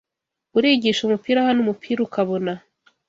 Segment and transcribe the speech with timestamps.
[0.57, 2.51] urigisha umupira hano umupira ukabona